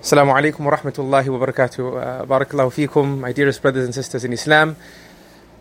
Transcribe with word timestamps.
Assalamu 0.00 0.30
alaikum 0.30 0.60
wa 0.60 0.76
rahmatullahi 0.76 1.26
wa 1.26 1.44
barakatuh. 1.44 2.22
Uh, 2.22 2.24
barakallahu 2.24 3.18
my 3.18 3.32
dearest 3.32 3.60
brothers 3.60 3.84
and 3.84 3.92
sisters 3.92 4.22
in 4.22 4.32
Islam. 4.32 4.76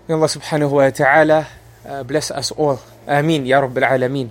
May 0.08 0.14
Allah 0.14 0.28
subhanahu 0.28 0.70
wa 0.70 0.90
ta'ala 0.92 1.48
uh, 1.84 2.04
bless 2.04 2.30
us 2.30 2.52
all. 2.52 2.80
Ameen, 3.08 3.48
Ya 3.48 3.60
Rabbil 3.60 3.82
Alameen. 3.82 4.30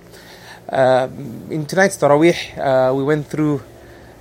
Uh, 0.68 1.08
in 1.50 1.66
tonight's 1.66 1.96
Taraweeh, 1.96 2.56
uh, 2.56 2.94
we 2.94 3.02
went 3.02 3.26
through 3.26 3.60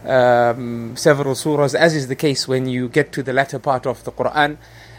um, 0.06 0.98
several 0.98 1.36
surahs, 1.36 1.76
as 1.76 1.94
is 1.94 2.08
the 2.08 2.16
case 2.16 2.48
when 2.48 2.66
you 2.68 2.90
get 2.90 3.12
to 3.12 3.22
the 3.22 3.32
latter 3.32 3.60
part 3.60 3.86
of 3.86 4.04
the 4.06 4.12
Quran. 4.12 4.58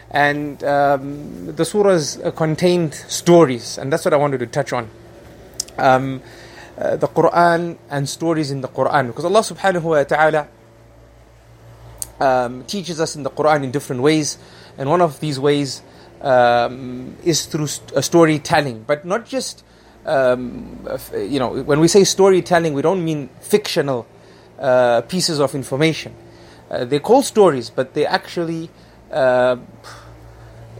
And 0.09 0.63
um, 0.63 1.47
the 1.47 1.63
surahs 1.63 2.33
contained 2.37 2.93
stories, 2.93 3.77
and 3.77 3.91
that's 3.91 4.05
what 4.05 4.13
I 4.13 4.17
wanted 4.17 4.37
to 4.37 4.47
touch 4.47 4.71
on. 4.71 4.89
Um, 5.77 6.21
uh, 6.77 6.95
the 6.95 7.09
Quran 7.09 7.75
and 7.89 8.07
stories 8.07 8.51
in 8.51 8.61
the 8.61 8.69
Quran. 8.69 9.07
Because 9.07 9.25
Allah 9.25 9.41
subhanahu 9.41 9.83
wa 9.83 10.03
ta'ala 10.03 10.47
um, 12.19 12.63
teaches 12.65 12.99
us 12.99 13.15
in 13.15 13.23
the 13.23 13.29
Quran 13.29 13.63
in 13.63 13.71
different 13.71 14.01
ways, 14.01 14.37
and 14.77 14.89
one 14.89 15.01
of 15.01 15.19
these 15.19 15.39
ways 15.39 15.81
um, 16.21 17.15
is 17.23 17.45
through 17.45 17.67
st- 17.67 18.03
storytelling, 18.03 18.83
but 18.83 19.05
not 19.05 19.25
just. 19.25 19.63
Um, 20.05 20.87
you 21.17 21.37
know, 21.37 21.63
when 21.63 21.81
we 21.81 21.89
say 21.89 22.05
storytelling, 22.05 22.73
we 22.73 22.81
don't 22.81 23.03
mean 23.03 23.29
fictional 23.41 24.07
uh, 24.57 25.01
pieces 25.01 25.41
of 25.41 25.53
information. 25.53 26.15
Uh, 26.69 26.85
they're 26.85 27.01
called 27.01 27.25
stories, 27.25 27.69
but 27.69 27.93
they're 27.93 28.07
actually 28.07 28.69
uh, 29.11 29.57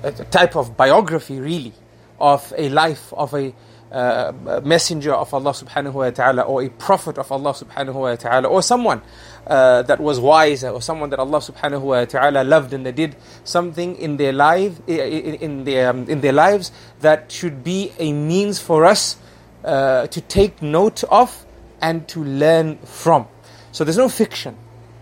a 0.03 0.11
type 0.11 0.55
of 0.55 0.77
biography, 0.77 1.39
really, 1.39 1.73
of 2.19 2.53
a 2.57 2.69
life 2.69 3.13
of 3.13 3.33
a 3.33 3.53
uh, 3.91 4.61
messenger 4.63 5.13
of 5.13 5.33
Allah 5.33 5.51
subhanahu 5.51 5.93
wa 5.93 6.09
ta'ala 6.09 6.41
or 6.41 6.61
a 6.63 6.69
prophet 6.69 7.17
of 7.17 7.31
Allah 7.31 7.51
subhanahu 7.53 7.93
wa 7.93 8.15
ta'ala 8.15 8.47
or 8.47 8.61
someone 8.61 9.01
uh, 9.47 9.81
that 9.83 9.99
was 9.99 10.19
wise 10.19 10.63
or 10.63 10.81
someone 10.81 11.09
that 11.09 11.19
Allah 11.19 11.39
subhanahu 11.39 11.81
wa 11.81 12.05
ta'ala 12.05 12.43
loved 12.43 12.73
and 12.73 12.85
they 12.85 12.91
did 12.91 13.15
something 13.43 13.95
in 13.95 14.17
their 14.17 14.33
life 14.33 14.79
in, 14.87 15.35
in 15.35 15.63
their 15.63 15.89
um, 15.89 16.09
in 16.09 16.21
their 16.21 16.33
lives 16.33 16.71
that 16.99 17.31
should 17.31 17.63
be 17.63 17.93
a 17.99 18.11
means 18.11 18.59
for 18.59 18.85
us 18.85 19.17
uh, 19.63 20.07
to 20.07 20.21
take 20.21 20.61
note 20.61 21.03
of 21.05 21.45
and 21.81 22.07
to 22.09 22.23
learn 22.23 22.77
from. 22.79 23.27
So 23.71 23.83
there's 23.83 23.97
no 23.97 24.09
fiction. 24.09 24.57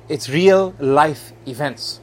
It's 0.09 0.29
real 0.29 0.75
life 0.79 1.33
events. 1.47 1.99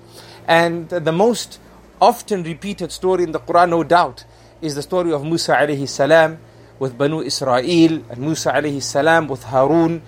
And 0.48 0.88
the 0.88 1.12
most 1.12 1.60
often 2.00 2.42
repeated 2.42 2.90
story 2.90 3.22
in 3.22 3.32
the 3.32 3.38
Quran 3.38 3.70
no 3.70 3.84
doubt 3.84 4.24
is 4.60 4.74
the 4.74 4.82
story 4.82 5.12
of 5.12 5.24
Musa 5.24 5.54
alayhi 5.54 5.88
salam 5.88 6.38
with 6.82 6.98
Banu 6.98 7.22
Israel 7.22 8.02
and 8.10 8.18
Musa 8.18 8.50
alayhi 8.50 8.82
salam 8.82 9.28
with 9.28 9.44
Harun 9.44 10.02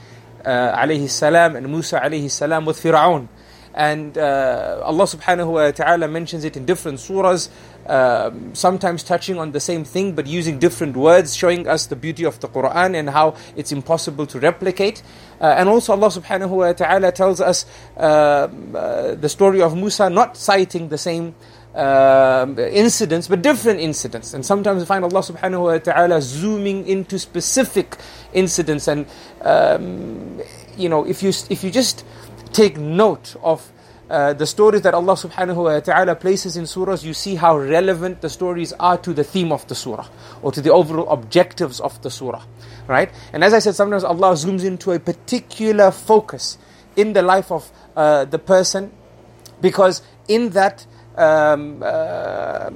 uh, 0.44 0.82
alayhi 0.82 1.08
salam 1.08 1.54
and 1.54 1.68
Musa 1.70 2.00
alayhi 2.00 2.28
salam 2.28 2.64
with 2.64 2.82
Fir'aun. 2.82 3.28
And 3.76 4.18
uh, 4.18 4.80
Allah 4.82 5.04
subhanahu 5.04 5.52
wa 5.52 5.70
ta'ala 5.70 6.08
mentions 6.08 6.44
it 6.44 6.56
in 6.56 6.64
different 6.64 6.98
surahs, 6.98 7.48
uh, 7.86 8.30
sometimes 8.54 9.04
touching 9.04 9.38
on 9.38 9.52
the 9.52 9.60
same 9.60 9.84
thing 9.84 10.14
but 10.14 10.26
using 10.26 10.58
different 10.58 10.96
words, 10.96 11.36
showing 11.36 11.68
us 11.68 11.86
the 11.86 11.96
beauty 11.96 12.24
of 12.24 12.40
the 12.40 12.48
Quran 12.48 12.98
and 12.98 13.10
how 13.10 13.36
it's 13.56 13.70
impossible 13.70 14.26
to 14.26 14.40
replicate. 14.40 15.02
Uh, 15.40 15.54
and 15.58 15.68
also 15.68 15.92
Allah 15.92 16.08
subhanahu 16.08 16.50
wa 16.50 16.72
ta'ala 16.72 17.12
tells 17.12 17.40
us 17.40 17.66
uh, 17.96 18.00
uh, 18.00 19.14
the 19.14 19.28
story 19.28 19.62
of 19.62 19.76
Musa 19.76 20.10
not 20.10 20.36
citing 20.36 20.88
the 20.88 20.98
same 20.98 21.34
uh, 21.74 22.46
incidents, 22.70 23.28
but 23.28 23.42
different 23.42 23.80
incidents. 23.80 24.34
And 24.34 24.44
sometimes 24.46 24.80
we 24.80 24.86
find 24.86 25.04
Allah 25.04 25.20
subhanahu 25.20 25.62
wa 25.62 25.78
ta'ala 25.78 26.22
zooming 26.22 26.86
into 26.86 27.18
specific 27.18 27.96
incidents. 28.32 28.88
And, 28.88 29.06
um, 29.40 30.40
you 30.76 30.88
know, 30.88 31.04
if 31.04 31.22
you, 31.22 31.30
if 31.50 31.64
you 31.64 31.70
just 31.70 32.04
take 32.52 32.76
note 32.76 33.34
of 33.42 33.72
uh, 34.08 34.34
the 34.34 34.46
stories 34.46 34.82
that 34.82 34.94
Allah 34.94 35.14
subhanahu 35.14 35.64
wa 35.64 35.80
ta'ala 35.80 36.14
places 36.14 36.56
in 36.56 36.64
surahs, 36.64 37.02
you 37.02 37.14
see 37.14 37.34
how 37.34 37.58
relevant 37.58 38.20
the 38.20 38.28
stories 38.28 38.72
are 38.74 38.98
to 38.98 39.12
the 39.12 39.24
theme 39.24 39.50
of 39.50 39.66
the 39.66 39.74
surah 39.74 40.06
or 40.42 40.52
to 40.52 40.60
the 40.60 40.72
overall 40.72 41.08
objectives 41.08 41.80
of 41.80 42.00
the 42.02 42.10
surah. 42.10 42.42
Right? 42.86 43.10
And 43.32 43.42
as 43.42 43.54
I 43.54 43.58
said, 43.58 43.74
sometimes 43.74 44.04
Allah 44.04 44.34
zooms 44.34 44.64
into 44.64 44.92
a 44.92 45.00
particular 45.00 45.90
focus 45.90 46.58
in 46.96 47.14
the 47.14 47.22
life 47.22 47.50
of 47.50 47.72
uh, 47.96 48.26
the 48.26 48.38
person 48.38 48.92
because 49.60 50.02
in 50.28 50.50
that 50.50 50.86
um, 51.16 51.82
uh, 51.82 52.70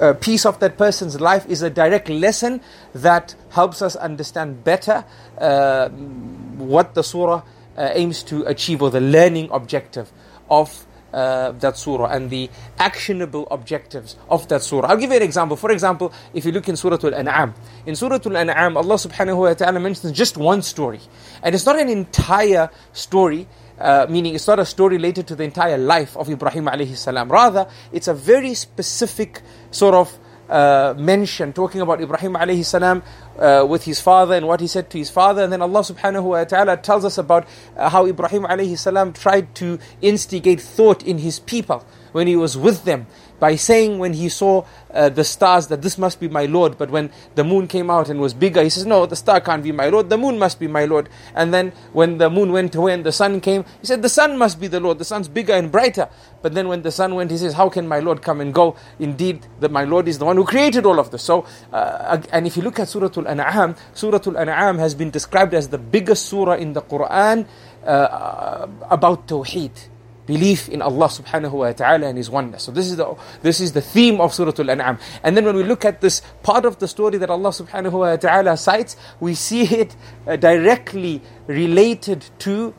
a 0.00 0.14
piece 0.14 0.46
of 0.46 0.58
that 0.60 0.78
person's 0.78 1.20
life 1.20 1.46
is 1.48 1.62
a 1.62 1.70
direct 1.70 2.08
lesson 2.08 2.60
that 2.94 3.34
helps 3.50 3.82
us 3.82 3.96
understand 3.96 4.64
better 4.64 5.04
uh, 5.38 5.88
what 5.88 6.94
the 6.94 7.02
surah 7.02 7.42
uh, 7.76 7.90
aims 7.94 8.22
to 8.24 8.42
achieve 8.44 8.82
or 8.82 8.90
the 8.90 9.00
learning 9.00 9.48
objective 9.50 10.10
of 10.50 10.86
uh, 11.12 11.52
that 11.52 11.76
surah 11.76 12.06
and 12.06 12.30
the 12.30 12.48
actionable 12.78 13.46
objectives 13.50 14.16
of 14.30 14.48
that 14.48 14.62
surah. 14.62 14.88
I'll 14.88 14.96
give 14.96 15.10
you 15.10 15.16
an 15.16 15.22
example. 15.22 15.56
For 15.56 15.70
example, 15.70 16.12
if 16.32 16.44
you 16.44 16.52
look 16.52 16.68
in 16.68 16.76
Surah 16.76 16.98
Al-An'am, 17.02 17.54
in 17.86 17.96
Surah 17.96 18.18
Al-An'am, 18.24 18.76
Allah 18.76 18.94
subhanahu 18.94 19.36
wa 19.36 19.54
ta'ala 19.54 19.78
mentions 19.78 20.12
just 20.12 20.36
one 20.36 20.62
story. 20.62 21.00
And 21.42 21.54
it's 21.54 21.66
not 21.66 21.78
an 21.78 21.88
entire 21.88 22.70
story, 22.92 23.46
uh, 23.82 24.06
meaning 24.08 24.34
it's 24.34 24.46
not 24.46 24.58
a 24.58 24.64
story 24.64 24.96
related 24.96 25.26
to 25.26 25.34
the 25.34 25.42
entire 25.42 25.76
life 25.76 26.16
of 26.16 26.30
Ibrahim 26.30 26.66
alayhi 26.66 26.96
salam. 26.96 27.30
Rather, 27.30 27.66
it's 27.92 28.08
a 28.08 28.14
very 28.14 28.54
specific 28.54 29.42
sort 29.70 29.94
of 29.94 30.18
uh, 30.48 30.94
mention 30.96 31.52
talking 31.52 31.80
about 31.80 32.00
Ibrahim 32.00 32.34
alayhi 32.34 32.64
salam 32.64 33.02
uh, 33.38 33.66
with 33.68 33.84
his 33.84 34.00
father 34.00 34.34
and 34.34 34.46
what 34.46 34.60
he 34.60 34.66
said 34.66 34.90
to 34.90 34.98
his 34.98 35.10
father. 35.10 35.42
And 35.42 35.52
then 35.52 35.62
Allah 35.62 35.80
subhanahu 35.80 36.22
wa 36.22 36.44
ta'ala 36.44 36.76
tells 36.76 37.04
us 37.04 37.18
about 37.18 37.46
uh, 37.76 37.88
how 37.88 38.06
Ibrahim 38.06 38.44
alayhi 38.44 38.78
salam 38.78 39.12
tried 39.12 39.54
to 39.56 39.78
instigate 40.00 40.60
thought 40.60 41.02
in 41.02 41.18
his 41.18 41.40
people 41.40 41.84
when 42.12 42.26
he 42.26 42.36
was 42.36 42.56
with 42.56 42.84
them 42.84 43.06
by 43.42 43.56
saying 43.56 43.98
when 43.98 44.12
he 44.12 44.28
saw 44.28 44.64
uh, 44.94 45.08
the 45.08 45.24
stars 45.24 45.66
that 45.66 45.82
this 45.82 45.98
must 45.98 46.20
be 46.20 46.28
my 46.28 46.46
Lord. 46.46 46.78
But 46.78 46.90
when 46.90 47.10
the 47.34 47.42
moon 47.42 47.66
came 47.66 47.90
out 47.90 48.08
and 48.08 48.20
was 48.20 48.34
bigger, 48.34 48.62
he 48.62 48.70
says, 48.70 48.86
No, 48.86 49.04
the 49.04 49.16
star 49.16 49.40
can't 49.40 49.64
be 49.64 49.72
my 49.72 49.88
Lord, 49.88 50.10
the 50.10 50.16
moon 50.16 50.38
must 50.38 50.60
be 50.60 50.68
my 50.68 50.84
Lord. 50.84 51.08
And 51.34 51.52
then 51.52 51.72
when 51.92 52.18
the 52.18 52.30
moon 52.30 52.52
went 52.52 52.76
away 52.76 52.94
and 52.94 53.02
the 53.02 53.10
sun 53.10 53.40
came, 53.40 53.64
he 53.80 53.86
said, 53.88 54.00
The 54.00 54.08
sun 54.08 54.38
must 54.38 54.60
be 54.60 54.68
the 54.68 54.78
Lord, 54.78 54.98
the 54.98 55.04
sun's 55.04 55.26
bigger 55.26 55.54
and 55.54 55.72
brighter. 55.72 56.08
But 56.40 56.54
then 56.54 56.68
when 56.68 56.82
the 56.82 56.92
sun 56.92 57.16
went, 57.16 57.32
he 57.32 57.36
says, 57.36 57.54
How 57.54 57.68
can 57.68 57.88
my 57.88 57.98
Lord 57.98 58.22
come 58.22 58.40
and 58.40 58.54
go? 58.54 58.76
Indeed, 59.00 59.44
that 59.58 59.72
my 59.72 59.82
Lord 59.82 60.06
is 60.06 60.20
the 60.20 60.24
one 60.24 60.36
who 60.36 60.44
created 60.44 60.86
all 60.86 61.00
of 61.00 61.10
this. 61.10 61.24
So, 61.24 61.44
uh, 61.72 62.22
and 62.30 62.46
if 62.46 62.56
you 62.56 62.62
look 62.62 62.78
at 62.78 62.88
Surah 62.88 63.10
Al 63.16 63.26
An'am, 63.26 63.74
Surah 63.92 64.20
Al 64.24 64.38
An'am 64.38 64.78
has 64.78 64.94
been 64.94 65.10
described 65.10 65.52
as 65.52 65.68
the 65.68 65.78
biggest 65.78 66.26
surah 66.26 66.54
in 66.54 66.74
the 66.74 66.82
Quran 66.82 67.48
uh, 67.84 68.68
about 68.88 69.26
Tawheed 69.26 69.88
belief 70.32 70.68
in 70.68 70.80
Allah 70.82 71.08
subhanahu 71.08 71.52
wa 71.52 71.72
ta'ala 71.72 72.06
and 72.06 72.16
His 72.16 72.30
oneness. 72.30 72.62
So 72.64 72.72
this 72.72 72.86
is 72.90 72.96
the 72.96 73.14
this 73.42 73.60
is 73.60 73.72
the 73.72 73.82
theme 73.82 74.20
of 74.20 74.32
Surah 74.32 74.52
Al-An'am. 74.58 74.98
And 75.22 75.36
then 75.36 75.44
when 75.44 75.56
we 75.56 75.62
look 75.62 75.84
at 75.84 76.00
this 76.00 76.22
part 76.42 76.64
of 76.64 76.78
the 76.78 76.88
story 76.88 77.18
that 77.18 77.30
Allah 77.30 77.50
subhanahu 77.50 77.92
wa 77.92 78.16
ta'ala 78.16 78.56
cites, 78.56 78.96
we 79.20 79.34
see 79.34 79.62
it 79.64 79.96
uh, 80.26 80.36
directly 80.36 81.20
related 81.46 82.24
to 82.40 82.74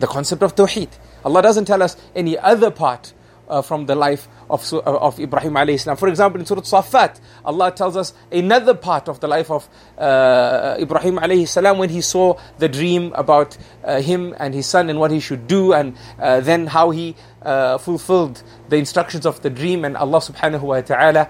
the 0.00 0.06
concept 0.06 0.42
of 0.42 0.54
Tawheed. 0.54 0.90
Allah 1.24 1.42
doesn't 1.42 1.64
tell 1.64 1.82
us 1.82 1.96
any 2.14 2.38
other 2.38 2.70
part 2.70 3.14
uh, 3.48 3.62
from 3.62 3.86
the 3.86 3.94
life 3.94 4.28
of, 4.50 4.72
uh, 4.72 4.80
of 4.80 5.18
Ibrahim 5.20 5.54
alayhi 5.54 5.80
salam. 5.80 5.96
For 5.96 6.08
example, 6.08 6.40
in 6.40 6.46
Surah 6.46 6.62
Safat, 6.62 7.20
Allah 7.44 7.70
tells 7.72 7.96
us 7.96 8.12
another 8.30 8.74
part 8.74 9.08
of 9.08 9.20
the 9.20 9.28
life 9.28 9.50
of 9.50 9.68
uh, 9.98 10.76
Ibrahim 10.78 11.16
alayhi 11.18 11.46
salam 11.48 11.78
when 11.78 11.90
he 11.90 12.00
saw 12.00 12.38
the 12.58 12.68
dream 12.68 13.12
about 13.14 13.56
uh, 13.84 14.00
him 14.00 14.34
and 14.38 14.54
his 14.54 14.66
son 14.66 14.90
and 14.90 14.98
what 14.98 15.10
he 15.10 15.20
should 15.20 15.46
do, 15.46 15.72
and 15.72 15.96
uh, 16.18 16.40
then 16.40 16.66
how 16.66 16.90
he 16.90 17.14
uh, 17.42 17.78
fulfilled 17.78 18.42
the 18.68 18.76
instructions 18.76 19.26
of 19.26 19.40
the 19.42 19.50
dream, 19.50 19.84
and 19.84 19.96
Allah 19.96 20.18
subhanahu 20.18 20.62
wa 20.62 20.80
ta'ala 20.80 21.28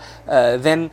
then 0.59 0.91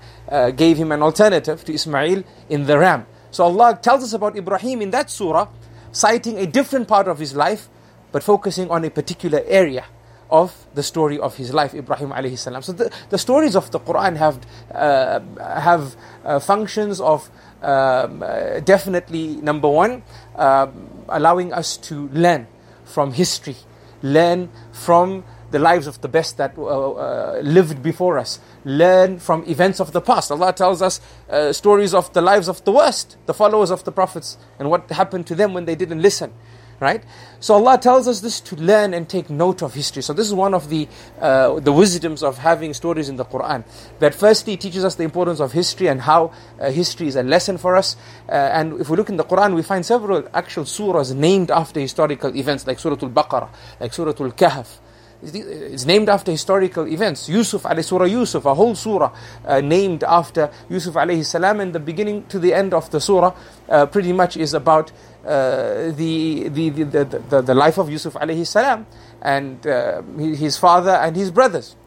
gave 0.56 0.78
him 0.78 0.92
an 0.92 1.02
alternative 1.02 1.64
to 1.66 1.74
Ismail 1.74 2.24
in 2.50 2.66
the 2.66 2.78
ram. 2.78 3.06
So 3.32 3.46
Allah 3.46 3.80
tells 3.82 4.04
us 4.04 4.14
about 4.14 4.38
Ibrahim 4.38 4.82
in 4.82 4.92
that 4.92 5.10
surah, 5.10 5.48
citing 5.92 6.38
a 6.38 6.46
different 6.46 6.88
part 6.88 7.08
of 7.08 7.20
his 7.20 7.36
life, 7.36 7.70
but 8.12 8.24
focusing 8.24 8.70
on 8.70 8.84
a 8.86 8.90
particular 8.90 9.42
area 9.48 9.86
of 10.30 10.66
the 10.74 10.84
story 10.84 11.20
of 11.20 11.36
his 11.38 11.54
life, 11.54 11.74
Ibrahim 11.74 12.10
alayhi 12.10 12.38
salam. 12.38 12.62
So 12.62 12.72
the, 12.72 12.92
the 13.10 13.18
stories 13.18 13.56
of 13.56 13.72
the 13.72 13.80
Quran 13.80 14.16
have 14.18 14.40
uh, 14.74 15.20
have 15.60 15.96
uh, 16.26 16.40
functions 16.40 17.00
of 17.00 17.30
um, 17.62 18.24
uh, 18.24 18.60
definitely 18.60 19.38
number 19.38 19.70
one, 19.70 20.04
um, 20.36 20.90
allowing 21.10 21.54
us 21.54 21.78
to 21.78 22.10
learn 22.10 22.48
from 22.86 23.14
history, 23.14 23.56
learn 24.02 24.50
from 24.72 25.24
the 25.52 25.60
lives 25.60 25.86
of 25.86 26.02
the 26.02 26.08
best 26.08 26.38
that 26.38 26.58
uh, 26.58 26.64
uh, 26.64 27.40
lived 27.44 27.84
before 27.84 28.18
us, 28.18 28.40
learn 28.66 29.20
from 29.20 29.44
events 29.46 29.80
of 29.80 29.92
the 29.92 30.02
past. 30.02 30.32
Allah 30.32 30.52
tells 30.52 30.82
us 30.82 31.00
uh, 31.30 31.54
stories 31.54 31.94
of 31.94 32.12
the 32.14 32.22
lives 32.22 32.50
of 32.50 32.64
the 32.66 32.72
worst, 32.72 33.18
the 33.28 33.34
followers 33.36 33.70
of 33.70 33.84
the 33.84 33.92
prophets, 33.92 34.38
and 34.58 34.70
what 34.70 34.90
happened 34.90 35.28
to 35.28 35.36
them 35.36 35.54
when 35.54 35.66
they 35.66 35.76
didn't 35.76 36.02
listen. 36.02 36.34
Right? 36.80 37.04
So 37.40 37.56
Allah 37.56 37.78
tells 37.78 38.08
us 38.08 38.22
this 38.22 38.40
to 38.42 38.56
learn 38.56 38.94
and 38.94 39.08
take 39.08 39.30
note 39.30 39.62
of 39.62 39.74
history. 39.74 40.02
So 40.02 40.14
this 40.14 40.28
is 40.28 40.34
one 40.34 40.54
of 40.54 40.70
the 40.70 40.88
uh, 41.20 41.60
the 41.60 41.72
wisdoms 41.72 42.24
of 42.24 42.38
having 42.38 42.74
stories 42.74 43.10
in 43.10 43.16
the 43.16 43.26
Quran. 43.26 43.64
That 44.00 44.16
firstly 44.16 44.58
teaches 44.58 44.86
us 44.86 44.96
the 44.96 45.04
importance 45.04 45.40
of 45.40 45.52
history 45.52 45.88
and 45.88 46.02
how 46.02 46.32
uh, 46.60 46.72
history 46.72 47.08
is 47.08 47.16
a 47.16 47.24
lesson 47.24 47.58
for 47.58 47.76
us. 47.76 47.96
Uh, 48.28 48.32
and 48.32 48.80
if 48.80 48.90
we 48.90 48.98
look 48.98 49.10
in 49.10 49.18
the 49.18 49.26
Quran, 49.26 49.56
we 49.56 49.62
find 49.64 49.86
several 49.86 50.28
actual 50.34 50.64
surahs 50.64 51.14
named 51.16 51.52
after 51.52 51.80
historical 51.80 52.36
events, 52.36 52.66
like 52.68 52.80
Surah 52.80 52.98
Al-Baqarah, 53.02 53.50
like 53.80 53.94
Surah 53.94 54.14
Al-Kahf. 54.20 54.80
It's 55.24 55.86
named 55.86 56.10
after 56.10 56.32
historical 56.32 56.88
events. 56.88 57.30
Yusuf 57.30 57.64
alayhi 57.64 57.86
Surah 57.86 58.06
Yusuf, 58.06 58.46
a 58.46 58.54
whole 58.54 58.76
surah 58.76 59.12
uh, 59.46 59.62
named 59.62 60.04
after 60.04 60.52
Yusuf 60.70 60.96
alayhi 60.96 61.26
salam, 61.26 61.60
and 61.60 61.74
the 61.74 61.80
beginning 61.80 62.26
to 62.28 62.40
the 62.40 62.54
end 62.54 62.74
of 62.74 62.90
the 62.92 63.00
surah 63.00 63.34
uh, 63.70 63.86
pretty 63.86 64.12
much 64.12 64.36
is 64.36 64.54
about 64.54 64.92
uh, 65.26 65.92
the, 65.92 66.50
the, 66.50 66.70
the, 66.70 66.84
the, 67.30 67.42
the, 67.42 67.54
life 67.54 67.78
of 67.78 67.90
Yusuf 67.90 68.16
alayhi 68.16 68.46
salam 68.46 68.86
and 69.22 69.66
uh, 69.66 70.02
his 70.18 70.58
father 70.58 70.92
and 70.92 71.16
his 71.16 71.32
brothers. 71.32 71.78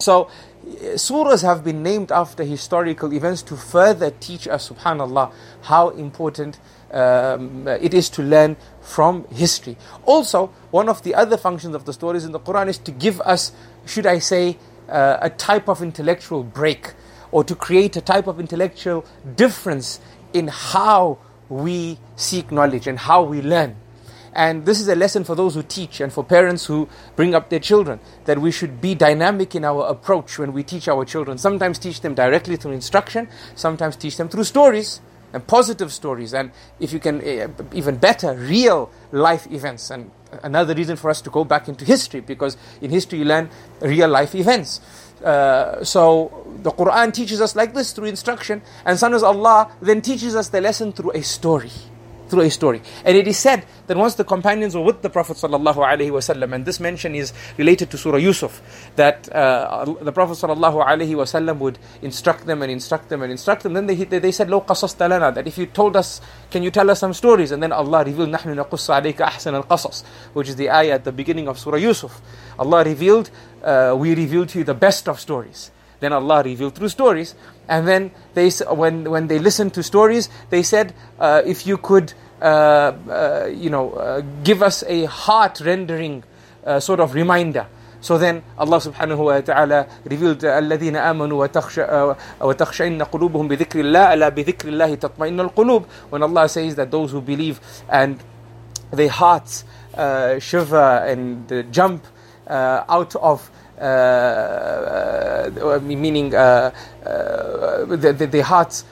So, 0.00 0.30
surahs 0.94 1.42
have 1.42 1.62
been 1.62 1.82
named 1.82 2.10
after 2.10 2.42
historical 2.42 3.12
events 3.12 3.42
to 3.42 3.56
further 3.56 4.10
teach 4.10 4.48
us, 4.48 4.70
subhanAllah, 4.70 5.32
how 5.62 5.90
important 5.90 6.58
um, 6.90 7.68
it 7.68 7.92
is 7.92 8.08
to 8.10 8.22
learn 8.22 8.56
from 8.80 9.26
history. 9.28 9.76
Also, 10.06 10.46
one 10.70 10.88
of 10.88 11.02
the 11.02 11.14
other 11.14 11.36
functions 11.36 11.74
of 11.74 11.84
the 11.84 11.92
stories 11.92 12.24
in 12.24 12.32
the 12.32 12.40
Quran 12.40 12.68
is 12.68 12.78
to 12.78 12.90
give 12.90 13.20
us, 13.20 13.52
should 13.84 14.06
I 14.06 14.20
say, 14.20 14.56
uh, 14.88 15.18
a 15.20 15.28
type 15.30 15.68
of 15.68 15.82
intellectual 15.82 16.42
break 16.44 16.94
or 17.30 17.44
to 17.44 17.54
create 17.54 17.96
a 17.96 18.00
type 18.00 18.26
of 18.26 18.40
intellectual 18.40 19.04
difference 19.36 20.00
in 20.32 20.48
how 20.48 21.18
we 21.48 21.98
seek 22.16 22.50
knowledge 22.50 22.86
and 22.86 22.98
how 22.98 23.22
we 23.22 23.42
learn. 23.42 23.76
And 24.32 24.64
this 24.64 24.80
is 24.80 24.88
a 24.88 24.94
lesson 24.94 25.24
for 25.24 25.34
those 25.34 25.54
who 25.54 25.62
teach 25.62 26.00
and 26.00 26.12
for 26.12 26.22
parents 26.22 26.66
who 26.66 26.88
bring 27.16 27.34
up 27.34 27.50
their 27.50 27.58
children 27.58 28.00
that 28.26 28.38
we 28.38 28.52
should 28.52 28.80
be 28.80 28.94
dynamic 28.94 29.54
in 29.54 29.64
our 29.64 29.86
approach 29.86 30.38
when 30.38 30.52
we 30.52 30.62
teach 30.62 30.86
our 30.88 31.04
children. 31.04 31.36
Sometimes 31.38 31.78
teach 31.78 32.00
them 32.00 32.14
directly 32.14 32.56
through 32.56 32.72
instruction, 32.72 33.28
sometimes 33.54 33.96
teach 33.96 34.16
them 34.16 34.28
through 34.28 34.44
stories 34.44 35.00
and 35.32 35.46
positive 35.46 35.92
stories, 35.92 36.34
and 36.34 36.50
if 36.80 36.92
you 36.92 36.98
can, 36.98 37.20
uh, 37.20 37.48
even 37.72 37.96
better, 37.96 38.34
real 38.34 38.90
life 39.12 39.46
events. 39.50 39.90
And 39.90 40.10
another 40.42 40.74
reason 40.74 40.96
for 40.96 41.08
us 41.08 41.20
to 41.22 41.30
go 41.30 41.44
back 41.44 41.68
into 41.68 41.84
history 41.84 42.20
because 42.20 42.56
in 42.80 42.90
history 42.90 43.20
you 43.20 43.24
learn 43.24 43.48
real 43.80 44.08
life 44.08 44.34
events. 44.34 44.80
Uh, 45.24 45.84
so 45.84 46.46
the 46.62 46.70
Quran 46.70 47.12
teaches 47.12 47.40
us 47.40 47.54
like 47.54 47.74
this 47.74 47.92
through 47.92 48.06
instruction, 48.06 48.62
and 48.84 48.98
sometimes 48.98 49.22
Allah 49.22 49.70
then 49.80 50.00
teaches 50.00 50.34
us 50.34 50.48
the 50.48 50.60
lesson 50.60 50.92
through 50.92 51.12
a 51.12 51.22
story 51.22 51.70
through 52.30 52.42
a 52.42 52.50
story. 52.50 52.80
And 53.04 53.16
it 53.16 53.26
is 53.26 53.38
said 53.38 53.66
that 53.88 53.96
once 53.96 54.14
the 54.14 54.24
companions 54.24 54.74
were 54.74 54.82
with 54.82 55.02
the 55.02 55.10
Prophet 55.10 55.36
wasallam, 55.36 56.54
and 56.54 56.64
this 56.64 56.80
mention 56.80 57.14
is 57.14 57.32
related 57.58 57.90
to 57.90 57.98
Surah 57.98 58.18
Yusuf, 58.18 58.62
that 58.96 59.30
uh, 59.34 59.84
the 60.00 60.12
Prophet 60.12 60.34
wasallam 60.34 61.58
would 61.58 61.78
instruct 62.02 62.46
them 62.46 62.62
and 62.62 62.70
instruct 62.70 63.08
them 63.08 63.22
and 63.22 63.32
instruct 63.32 63.64
them. 63.64 63.72
Then 63.74 63.86
they, 63.86 63.96
they 64.04 64.32
said, 64.32 64.48
"Lo 64.48 64.60
qasas 64.60 64.96
talana," 64.96 65.34
that 65.34 65.46
if 65.46 65.58
you 65.58 65.66
told 65.66 65.96
us, 65.96 66.20
can 66.50 66.62
you 66.62 66.70
tell 66.70 66.88
us 66.90 67.00
some 67.00 67.12
stories? 67.12 67.50
And 67.50 67.62
then 67.62 67.72
Allah 67.72 68.04
revealed, 68.04 68.30
"Nahnu 68.30 68.64
naqus 68.64 68.88
alayka 68.88 69.26
ahsan 69.26 69.54
al-qasas," 69.54 70.04
which 70.32 70.48
is 70.48 70.56
the 70.56 70.70
ayah 70.70 70.94
at 70.94 71.04
the 71.04 71.12
beginning 71.12 71.48
of 71.48 71.58
Surah 71.58 71.78
Yusuf. 71.78 72.22
Allah 72.58 72.84
revealed, 72.84 73.30
uh, 73.64 73.94
we 73.98 74.14
revealed 74.14 74.48
to 74.50 74.58
you 74.58 74.64
the 74.64 74.74
best 74.74 75.08
of 75.08 75.18
stories. 75.18 75.70
Then 75.99 76.13
Allah 76.13 76.43
revealed 76.43 76.75
through 76.75 76.89
stories. 76.89 77.35
And 77.67 77.87
then 77.87 78.11
they, 78.33 78.49
when, 78.49 79.09
when 79.09 79.27
they 79.27 79.39
listened 79.39 79.73
to 79.75 79.83
stories, 79.83 80.29
they 80.49 80.63
said, 80.63 80.93
uh, 81.19 81.41
if 81.45 81.65
you 81.65 81.77
could, 81.77 82.13
uh, 82.41 82.45
uh, 82.45 83.49
you 83.51 83.69
know, 83.69 83.93
uh, 83.93 84.21
give 84.43 84.61
us 84.61 84.83
a 84.87 85.05
heart-rendering 85.05 86.23
uh, 86.65 86.79
sort 86.79 86.99
of 86.99 87.13
reminder. 87.13 87.67
So 88.01 88.19
then 88.19 88.43
Allah 88.57 88.77
subhanahu 88.77 89.17
wa 89.17 89.41
ta'ala 89.41 89.87
revealed 90.03 90.41
الذين 90.43 90.95
آمنوا 90.95 91.47
وتخشعن 92.39 93.01
قلوبهم 93.03 93.47
بذكر 93.47 93.79
الله 93.79 94.13
ألا 94.13 94.29
بذكر 94.29 94.67
الله 94.69 94.95
تطمئن 94.95 95.39
القلوب 95.39 95.85
when 96.11 96.21
Allah 96.21 96.47
says 96.47 96.75
that 96.75 96.91
those 96.91 97.11
who 97.11 97.21
believe 97.21 97.59
and 97.89 98.23
their 98.91 99.09
hearts 99.09 99.65
uh, 99.95 100.37
shiver 100.37 101.01
and 101.07 101.73
jump 101.73 102.05
uh, 102.45 102.83
out 102.87 103.15
of 103.15 103.49
uh, 103.49 103.65
uh, 103.68 103.68
uh, 103.80 105.50
uh, 105.62 105.80
meaning 105.82 106.34
uh, 106.34 106.70
uh, 107.04 107.84
the, 107.86 108.12
the, 108.12 108.26
the, 108.26 108.42
hearts, 108.42 108.84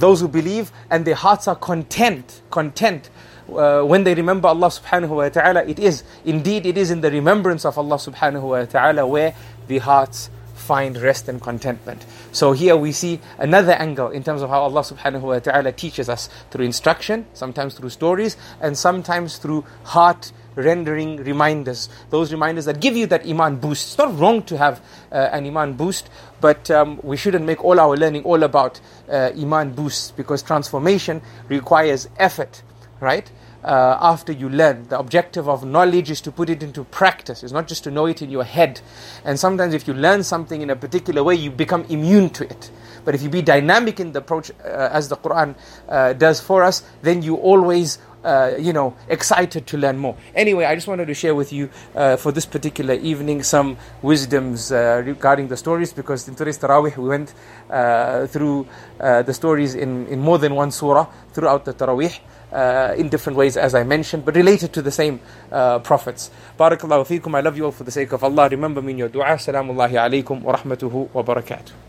those 0.00 0.20
who 0.20 0.26
believe, 0.26 0.72
and 0.90 1.04
their 1.04 1.14
hearts 1.14 1.46
are 1.46 1.54
content, 1.54 2.42
content. 2.50 3.08
Uh, 3.48 3.82
when 3.82 4.02
they 4.02 4.14
remember 4.14 4.48
Allah 4.48 4.66
subhanahu 4.66 5.10
wa 5.10 5.28
ta'ala, 5.28 5.64
it 5.64 5.78
is 5.78 6.02
indeed 6.24 6.66
it 6.66 6.76
is 6.76 6.90
in 6.90 7.00
the 7.00 7.10
remembrance 7.10 7.64
of 7.64 7.78
Allah 7.78 7.96
subhanahu 7.96 8.42
wa 8.42 8.64
ta'ala 8.64 9.06
where 9.06 9.32
the 9.68 9.78
hearts 9.78 10.28
find 10.54 10.98
rest 10.98 11.28
and 11.28 11.40
contentment. 11.40 12.04
So 12.32 12.52
here 12.52 12.76
we 12.76 12.92
see 12.92 13.20
another 13.38 13.72
angle 13.72 14.10
in 14.10 14.22
terms 14.24 14.42
of 14.42 14.50
how 14.50 14.60
Allah 14.62 14.82
subhanahu 14.82 15.22
wa 15.22 15.38
ta'ala 15.38 15.72
teaches 15.72 16.08
us 16.10 16.28
through 16.50 16.66
instruction, 16.66 17.26
sometimes 17.32 17.74
through 17.74 17.90
stories, 17.90 18.36
and 18.60 18.76
sometimes 18.76 19.38
through 19.38 19.64
heart 19.84 20.32
rendering 20.54 21.16
reminders, 21.18 21.88
those 22.10 22.32
reminders 22.32 22.64
that 22.64 22.80
give 22.80 22.96
you 22.96 23.06
that 23.06 23.26
iman 23.26 23.56
boost. 23.56 23.88
It's 23.88 23.98
not 23.98 24.18
wrong 24.18 24.42
to 24.44 24.58
have 24.58 24.80
uh, 25.12 25.28
an 25.32 25.46
iman 25.46 25.74
boost, 25.74 26.10
but 26.40 26.70
um, 26.70 27.00
we 27.02 27.16
shouldn't 27.16 27.44
make 27.44 27.64
all 27.64 27.78
our 27.80 27.96
learning 27.96 28.24
all 28.24 28.42
about 28.42 28.80
uh, 29.08 29.30
iman 29.38 29.72
boosts 29.72 30.10
because 30.10 30.42
transformation 30.42 31.22
requires 31.48 32.08
effort, 32.16 32.62
right? 33.00 33.30
Uh, 33.64 33.98
after 34.00 34.32
you 34.32 34.48
learn. 34.48 34.86
The 34.88 34.98
objective 34.98 35.48
of 35.48 35.64
knowledge 35.64 36.10
is 36.10 36.20
to 36.22 36.30
put 36.30 36.48
it 36.48 36.62
into 36.62 36.84
practice. 36.84 37.42
It's 37.42 37.52
not 37.52 37.66
just 37.66 37.82
to 37.84 37.90
know 37.90 38.06
it 38.06 38.22
in 38.22 38.30
your 38.30 38.44
head. 38.44 38.80
And 39.24 39.38
sometimes, 39.38 39.74
if 39.74 39.88
you 39.88 39.94
learn 39.94 40.22
something 40.22 40.62
in 40.62 40.70
a 40.70 40.76
particular 40.76 41.24
way, 41.24 41.34
you 41.34 41.50
become 41.50 41.84
immune 41.88 42.30
to 42.30 42.44
it. 42.44 42.70
But 43.04 43.16
if 43.16 43.22
you 43.22 43.28
be 43.28 43.42
dynamic 43.42 43.98
in 43.98 44.12
the 44.12 44.20
approach, 44.20 44.50
uh, 44.50 44.90
as 44.92 45.08
the 45.08 45.16
Quran 45.16 45.56
uh, 45.88 46.12
does 46.12 46.40
for 46.40 46.62
us, 46.62 46.82
then 47.02 47.22
you 47.22 47.34
always 47.34 47.98
uh, 48.24 48.52
you 48.58 48.72
know, 48.72 48.94
excited 49.08 49.66
to 49.66 49.76
learn 49.76 49.98
more. 49.98 50.16
Anyway, 50.34 50.64
I 50.64 50.74
just 50.74 50.88
wanted 50.88 51.06
to 51.06 51.14
share 51.14 51.34
with 51.34 51.52
you 51.52 51.70
uh, 51.94 52.16
for 52.16 52.32
this 52.32 52.46
particular 52.46 52.94
evening 52.94 53.42
some 53.42 53.76
wisdoms 54.02 54.72
uh, 54.72 55.02
regarding 55.04 55.48
the 55.48 55.56
stories 55.56 55.92
because 55.92 56.28
in 56.28 56.34
today's 56.34 56.58
Tarawih 56.58 56.96
we 56.96 57.08
went 57.08 57.34
uh, 57.70 58.26
through 58.26 58.66
uh, 59.00 59.22
the 59.22 59.34
stories 59.34 59.74
in, 59.74 60.06
in 60.08 60.20
more 60.20 60.38
than 60.38 60.54
one 60.54 60.70
surah 60.70 61.06
throughout 61.32 61.64
the 61.64 61.74
Tarawih. 61.74 62.18
Uh, 62.50 62.94
in 62.96 63.10
different 63.10 63.36
ways, 63.36 63.58
as 63.58 63.74
I 63.74 63.82
mentioned, 63.84 64.24
but 64.24 64.34
related 64.34 64.72
to 64.72 64.80
the 64.80 64.90
same 64.90 65.20
prophets. 65.50 66.30
Barakallahu 66.58 67.04
feekum. 67.04 67.36
I 67.36 67.40
love 67.40 67.58
you 67.58 67.66
all 67.66 67.72
for 67.72 67.84
the 67.84 67.90
sake 67.90 68.10
of 68.12 68.24
Allah. 68.24 68.48
Remember 68.48 68.80
me 68.80 68.92
in 68.92 68.98
your 69.00 69.10
dua. 69.10 69.26
Assalamu 69.36 69.74
alaikum 69.74 70.40
wa 70.40 70.56
rahmatuhu 70.56 71.12
wa 71.12 71.22
barakatuh. 71.22 71.87